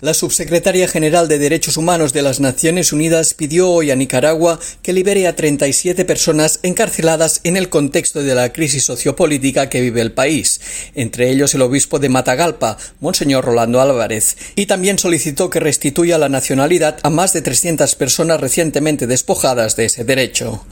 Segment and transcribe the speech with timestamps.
[0.00, 4.94] La subsecretaria general de Derechos Humanos de las Naciones Unidas pidió hoy a Nicaragua que
[4.94, 10.12] libere a 37 personas encarceladas en el contexto de la crisis sociopolítica que vive el
[10.12, 10.62] país,
[10.94, 16.30] entre ellos el obispo de Matagalpa, Monseñor Rolando Álvarez, y también solicitó que restituya la
[16.30, 20.64] nacionalidad a más de 300 personas recientemente despojadas de ese derecho.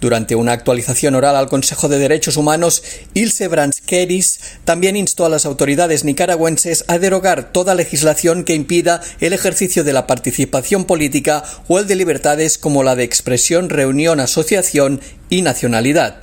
[0.00, 2.84] Durante una actualización oral al Consejo de Derechos Humanos,
[3.14, 8.75] Ilse Branskeris también instó a las autoridades nicaragüenses a derogar toda legislación que impide
[9.20, 14.20] el ejercicio de la participación política o el de libertades como la de expresión, reunión,
[14.20, 16.20] asociación y nacionalidad.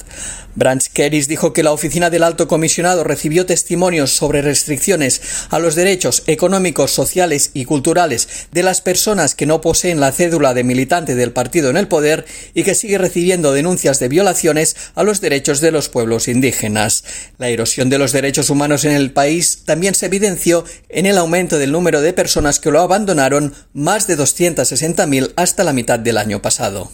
[0.55, 5.75] Branch Keris dijo que la oficina del alto comisionado recibió testimonios sobre restricciones a los
[5.75, 11.15] derechos económicos, sociales y culturales de las personas que no poseen la cédula de militante
[11.15, 15.59] del partido en el poder y que sigue recibiendo denuncias de violaciones a los derechos
[15.59, 17.03] de los pueblos indígenas.
[17.39, 21.57] La erosión de los derechos humanos en el país también se evidenció en el aumento
[21.57, 26.41] del número de personas que lo abandonaron, más de 260.000 hasta la mitad del año
[26.41, 26.91] pasado.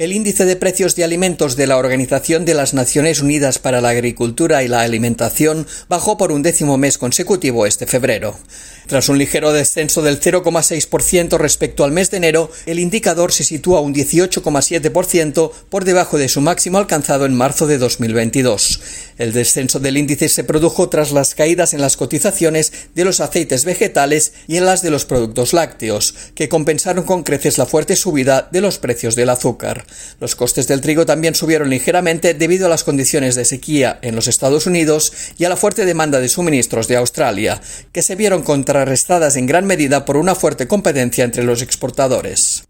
[0.00, 3.90] El índice de precios de alimentos de la Organización de las Naciones Unidas para la
[3.90, 8.38] Agricultura y la Alimentación bajó por un décimo mes consecutivo este febrero.
[8.86, 13.80] Tras un ligero descenso del 0,6% respecto al mes de enero, el indicador se sitúa
[13.80, 18.80] un 18,7% por debajo de su máximo alcanzado en marzo de 2022.
[19.18, 23.66] El descenso del índice se produjo tras las caídas en las cotizaciones de los aceites
[23.66, 28.48] vegetales y en las de los productos lácteos, que compensaron con creces la fuerte subida
[28.50, 29.84] de los precios del azúcar.
[30.20, 34.28] Los costes del trigo también subieron ligeramente debido a las condiciones de sequía en los
[34.28, 37.60] Estados Unidos y a la fuerte demanda de suministros de Australia,
[37.92, 42.69] que se vieron contrarrestadas en gran medida por una fuerte competencia entre los exportadores.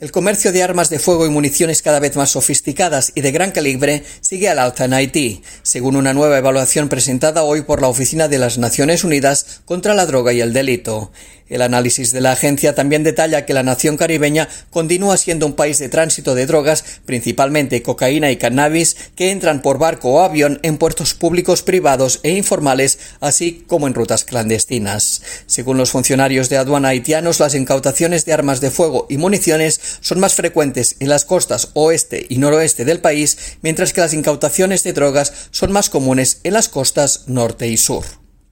[0.00, 3.50] El comercio de armas de fuego y municiones cada vez más sofisticadas y de gran
[3.50, 8.26] calibre sigue al alza en Haití, según una nueva evaluación presentada hoy por la Oficina
[8.26, 11.12] de las Naciones Unidas contra la Droga y el Delito.
[11.50, 15.80] El análisis de la agencia también detalla que la nación caribeña continúa siendo un país
[15.80, 20.78] de tránsito de drogas, principalmente cocaína y cannabis, que entran por barco o avión en
[20.78, 25.22] puertos públicos, privados e informales, así como en rutas clandestinas.
[25.46, 30.20] Según los funcionarios de aduana haitianos, las incautaciones de armas de fuego y municiones son
[30.20, 34.92] más frecuentes en las costas oeste y noroeste del país, mientras que las incautaciones de
[34.92, 38.04] drogas son más comunes en las costas norte y sur.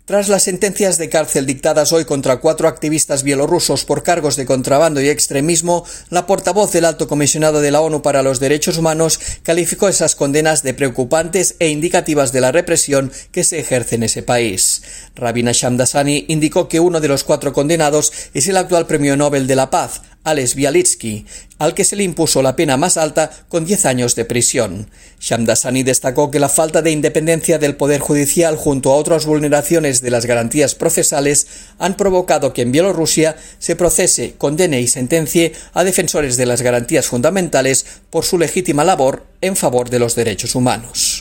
[0.08, 5.02] Tras las sentencias de cárcel dictadas hoy contra cuatro activistas bielorrusos por cargos de contrabando
[5.02, 9.86] y extremismo, la portavoz del Alto Comisionado de la ONU para los Derechos Humanos calificó
[9.86, 14.82] esas condenas de preocupantes e indicativas de la represión que se ejerce en ese país.
[15.14, 19.56] Rabina Shamdasani indicó que uno de los cuatro condenados es el actual Premio Nobel de
[19.56, 21.26] la Paz, Alex Bialitsky,
[21.58, 24.90] al que se le impuso la pena más alta con 10 años de prisión.
[25.20, 30.10] Shamdasani destacó que la falta de independencia del Poder Judicial junto a otras vulneraciones de
[30.10, 31.46] las garantías procesales
[31.78, 37.06] han provocado que en Bielorrusia se procese, condene y sentencie a defensores de las garantías
[37.06, 41.17] fundamentales por su legítima labor en favor de los derechos humanos.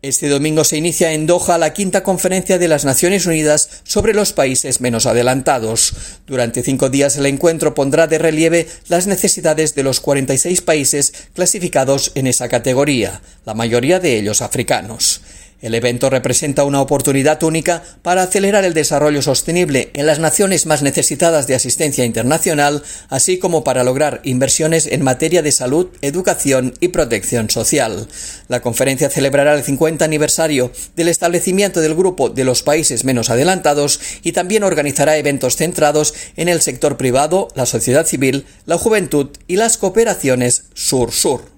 [0.00, 4.32] Este domingo se inicia en Doha la quinta conferencia de las Naciones Unidas sobre los
[4.32, 5.92] países menos adelantados.
[6.24, 12.12] Durante cinco días el encuentro pondrá de relieve las necesidades de los 46 países clasificados
[12.14, 15.20] en esa categoría, la mayoría de ellos africanos.
[15.60, 20.82] El evento representa una oportunidad única para acelerar el desarrollo sostenible en las naciones más
[20.82, 26.88] necesitadas de asistencia internacional, así como para lograr inversiones en materia de salud, educación y
[26.88, 28.06] protección social.
[28.46, 33.98] La conferencia celebrará el 50 aniversario del establecimiento del grupo de los países menos adelantados
[34.22, 39.56] y también organizará eventos centrados en el sector privado, la sociedad civil, la juventud y
[39.56, 41.57] las cooperaciones sur-sur.